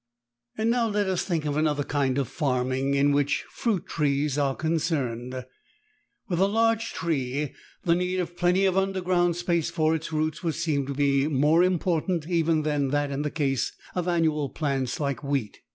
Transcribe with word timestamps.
And 0.57 0.71
now 0.71 0.87
let 0.87 1.05
us 1.05 1.23
think 1.23 1.45
of 1.45 1.55
another 1.55 1.83
kind 1.83 2.17
of 2.17 2.27
farming, 2.27 2.95
in 2.95 3.11
which 3.11 3.43
fruit 3.51 3.85
trees 3.85 4.35
are 4.35 4.55
concerned. 4.55 5.45
With 6.27 6.39
a 6.39 6.47
large 6.47 6.91
tree 6.91 7.53
the 7.83 7.93
need 7.93 8.19
of 8.19 8.35
plenty 8.35 8.65
of 8.65 8.75
underground 8.79 9.35
space 9.35 9.69
for 9.69 9.93
its 9.93 10.11
roots 10.11 10.41
would 10.41 10.55
seem 10.55 10.87
to 10.87 10.95
be 10.95 11.27
more 11.27 11.61
important 11.63 12.27
even 12.27 12.63
than 12.63 12.91
in 13.11 13.21
the 13.21 13.29
case 13.29 13.73
of 13.93 14.07
annual 14.07 14.49
plants 14.49 14.99
like 14.99 15.23
wheat. 15.23 15.59